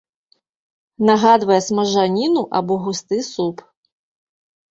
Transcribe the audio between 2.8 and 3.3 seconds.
густы